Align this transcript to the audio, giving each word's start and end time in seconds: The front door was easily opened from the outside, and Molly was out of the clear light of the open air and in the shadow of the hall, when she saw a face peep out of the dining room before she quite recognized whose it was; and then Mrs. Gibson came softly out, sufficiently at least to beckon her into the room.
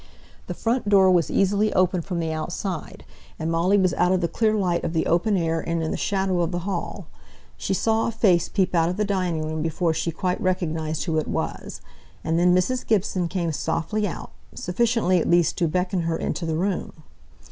The 0.47 0.55
front 0.55 0.89
door 0.89 1.11
was 1.11 1.29
easily 1.29 1.71
opened 1.73 2.05
from 2.05 2.19
the 2.19 2.31
outside, 2.33 3.05
and 3.37 3.51
Molly 3.51 3.77
was 3.77 3.93
out 3.93 4.11
of 4.11 4.19
the 4.19 4.27
clear 4.27 4.55
light 4.55 4.83
of 4.83 4.93
the 4.93 5.05
open 5.05 5.37
air 5.37 5.59
and 5.59 5.83
in 5.83 5.91
the 5.91 5.95
shadow 5.95 6.41
of 6.41 6.49
the 6.51 6.65
hall, 6.65 7.05
when 7.05 7.05
she 7.57 7.75
saw 7.75 8.07
a 8.07 8.11
face 8.11 8.49
peep 8.49 8.73
out 8.73 8.89
of 8.89 8.97
the 8.97 9.05
dining 9.05 9.43
room 9.45 9.61
before 9.61 9.93
she 9.93 10.09
quite 10.09 10.41
recognized 10.41 11.03
whose 11.03 11.21
it 11.21 11.27
was; 11.27 11.81
and 12.23 12.39
then 12.39 12.55
Mrs. 12.55 12.83
Gibson 12.87 13.27
came 13.27 13.51
softly 13.51 14.07
out, 14.07 14.31
sufficiently 14.55 15.19
at 15.21 15.29
least 15.29 15.55
to 15.59 15.67
beckon 15.67 16.01
her 16.01 16.17
into 16.17 16.47
the 16.47 16.55
room. 16.55 17.03